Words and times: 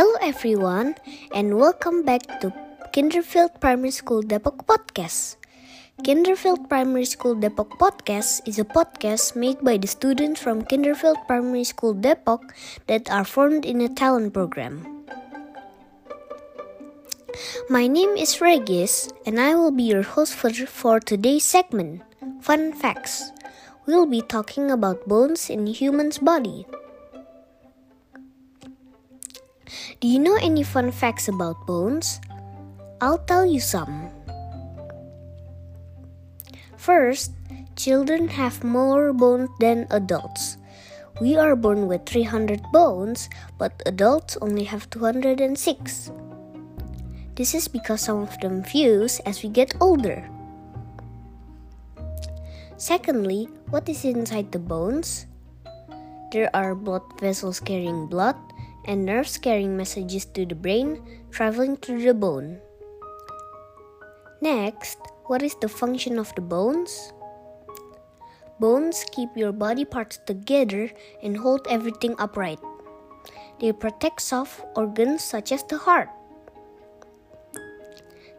everyone, 0.00 0.96
and 1.36 1.60
welcome 1.60 2.00
back 2.08 2.40
to 2.40 2.48
Kinderfield 2.96 3.60
Primary 3.60 3.92
School 3.92 4.24
Depok 4.24 4.64
Podcast. 4.64 5.36
Kinderfield 6.00 6.72
Primary 6.72 7.04
School 7.04 7.36
Depok 7.36 7.76
Podcast 7.76 8.40
is 8.48 8.56
a 8.56 8.64
podcast 8.64 9.36
made 9.36 9.60
by 9.60 9.76
the 9.76 9.86
students 9.86 10.40
from 10.40 10.64
Kinderfield 10.64 11.20
Primary 11.28 11.64
School 11.64 11.92
Depok 11.92 12.56
that 12.88 13.12
are 13.12 13.28
formed 13.28 13.68
in 13.68 13.84
a 13.84 13.92
talent 13.92 14.32
program. 14.32 15.04
My 17.68 17.84
name 17.84 18.16
is 18.16 18.40
Regis, 18.40 19.12
and 19.26 19.36
I 19.36 19.52
will 19.54 19.70
be 19.70 19.84
your 19.84 20.02
host 20.02 20.32
for, 20.32 20.48
for 20.48 21.00
today's 21.00 21.44
segment, 21.44 22.00
Fun 22.40 22.72
Facts. 22.72 23.32
We'll 23.84 24.06
be 24.06 24.22
talking 24.22 24.70
about 24.70 25.04
bones 25.04 25.50
in 25.50 25.66
human's 25.66 26.16
body. 26.16 26.64
Do 30.00 30.08
you 30.08 30.18
know 30.18 30.36
any 30.40 30.62
fun 30.62 30.90
facts 30.90 31.28
about 31.28 31.66
bones? 31.66 32.20
I'll 33.00 33.22
tell 33.24 33.46
you 33.46 33.60
some. 33.60 34.10
First, 36.76 37.32
children 37.76 38.28
have 38.28 38.64
more 38.64 39.12
bones 39.12 39.50
than 39.60 39.86
adults. 39.90 40.56
We 41.20 41.36
are 41.36 41.54
born 41.54 41.86
with 41.86 42.06
300 42.06 42.62
bones, 42.72 43.28
but 43.58 43.82
adults 43.84 44.38
only 44.40 44.64
have 44.64 44.88
206. 44.88 45.52
This 47.36 47.54
is 47.54 47.68
because 47.68 48.00
some 48.00 48.22
of 48.22 48.38
them 48.40 48.64
fuse 48.64 49.20
as 49.28 49.42
we 49.42 49.48
get 49.48 49.76
older. 49.80 50.28
Secondly, 52.76 53.48
what 53.68 53.88
is 53.88 54.04
inside 54.04 54.52
the 54.52 54.58
bones? 54.58 55.26
There 56.32 56.48
are 56.56 56.74
blood 56.74 57.04
vessels 57.20 57.60
carrying 57.60 58.06
blood, 58.06 58.36
and 58.86 59.04
nerves 59.04 59.38
carrying 59.38 59.76
messages 59.76 60.24
to 60.24 60.46
the 60.46 60.54
brain 60.54 61.02
traveling 61.30 61.76
through 61.76 62.02
the 62.02 62.14
bone. 62.14 62.60
Next, 64.40 64.98
what 65.26 65.42
is 65.42 65.54
the 65.60 65.68
function 65.68 66.18
of 66.18 66.34
the 66.34 66.40
bones? 66.40 67.12
Bones 68.58 69.04
keep 69.12 69.28
your 69.36 69.52
body 69.52 69.84
parts 69.84 70.18
together 70.26 70.90
and 71.22 71.36
hold 71.36 71.66
everything 71.68 72.14
upright. 72.18 72.60
They 73.60 73.72
protect 73.72 74.20
soft 74.22 74.64
organs 74.76 75.22
such 75.22 75.52
as 75.52 75.62
the 75.64 75.78
heart. 75.78 76.08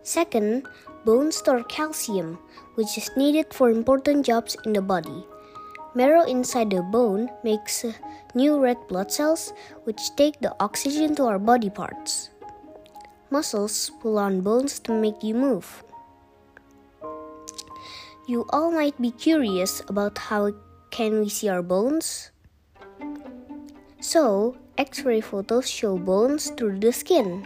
Second, 0.03 0.67
bones 1.05 1.37
store 1.37 1.63
calcium, 1.63 2.39
which 2.75 2.97
is 2.97 3.09
needed 3.15 3.53
for 3.53 3.69
important 3.69 4.25
jobs 4.25 4.57
in 4.65 4.73
the 4.73 4.81
body. 4.81 5.25
Marrow 5.93 6.23
inside 6.23 6.69
the 6.69 6.81
bone 6.81 7.29
makes 7.43 7.83
uh, 7.83 7.91
new 8.33 8.59
red 8.59 8.77
blood 8.87 9.11
cells 9.11 9.51
which 9.83 10.15
take 10.15 10.39
the 10.39 10.55
oxygen 10.59 11.15
to 11.15 11.25
our 11.25 11.39
body 11.39 11.69
parts. 11.69 12.29
Muscles 13.29 13.91
pull 13.99 14.17
on 14.17 14.41
bones 14.41 14.79
to 14.79 14.93
make 14.93 15.23
you 15.23 15.35
move. 15.35 15.83
You 18.27 18.45
all 18.51 18.71
might 18.71 18.95
be 19.01 19.11
curious 19.11 19.81
about 19.89 20.17
how 20.17 20.51
can 20.91 21.19
we 21.19 21.27
see 21.27 21.49
our 21.49 21.63
bones? 21.63 22.31
So, 23.99 24.55
X-ray 24.77 25.19
photos 25.21 25.69
show 25.69 25.97
bones 25.97 26.51
through 26.55 26.79
the 26.79 26.93
skin. 26.93 27.45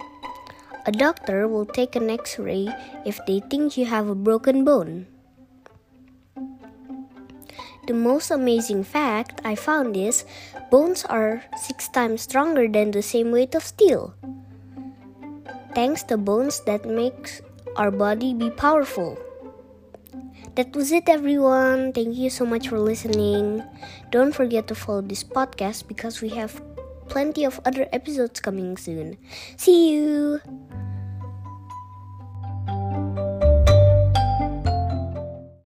A 0.86 0.92
doctor 0.92 1.48
will 1.48 1.66
take 1.66 1.96
an 1.96 2.10
X-ray 2.10 2.70
if 3.06 3.20
they 3.26 3.42
think 3.50 3.78
you 3.78 3.86
have 3.86 4.08
a 4.08 4.16
broken 4.16 4.64
bone. 4.64 5.08
The 7.86 7.94
most 7.94 8.32
amazing 8.32 8.84
fact 8.84 9.42
I 9.46 9.54
found 9.54 9.96
is 9.96 10.26
bones 10.72 11.06
are 11.06 11.44
six 11.58 11.88
times 11.88 12.22
stronger 12.22 12.68
than 12.68 12.90
the 12.90 13.06
same 13.06 13.32
weight 13.32 13.54
of 13.54 13.64
steel. 13.64 14.16
Thanks 15.76 16.02
to 16.10 16.18
bones 16.18 16.62
that 16.66 16.86
makes 16.86 17.42
our 17.76 17.92
body 17.92 18.34
be 18.34 18.50
powerful. 18.50 19.20
That 20.56 20.74
was 20.74 20.92
it 20.92 21.10
everyone. 21.10 21.92
Thank 21.92 22.16
you 22.16 22.30
so 22.30 22.46
much 22.46 22.70
for 22.70 22.80
listening. 22.80 23.62
Don't 24.10 24.34
forget 24.34 24.68
to 24.70 24.76
follow 24.76 25.02
this 25.02 25.24
podcast 25.24 25.88
because 25.88 26.22
we 26.22 26.30
have 26.30 26.64
plenty 27.10 27.44
of 27.44 27.60
other 27.66 27.88
episodes 27.92 28.40
coming 28.40 28.78
soon. 28.78 29.18
See 29.58 29.94
you. 29.94 30.40